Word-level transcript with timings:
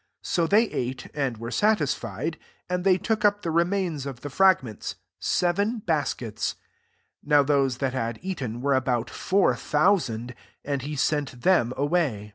]8 0.21 0.25
So 0.25 0.47
th«| 0.47 0.69
ate, 0.73 1.07
and 1.13 1.37
were 1.37 1.51
satisfied: 1.51 2.39
and 2.67 2.83
th<a 2.83 2.97
took 3.03 3.23
up 3.23 3.43
the 3.43 3.51
remains 3.51 4.07
of 4.07 4.21
the 4.21 4.29
fn^ 4.29 4.63
ments, 4.63 4.95
seven 5.19 5.77
baskets. 5.85 6.55
9 7.23 7.45
Novf 7.45 7.45
tthQMC 7.45 7.77
that 7.77 7.93
had 7.93 8.19
eaten] 8.23 8.61
were 8.61 8.73
abo^t 8.81 9.09
>ur 9.31 9.53
thousand: 9.53 10.33
and 10.65 10.81
he 10.81 10.95
seiM 10.95 11.41
them 11.43 11.71
away. 11.77 12.29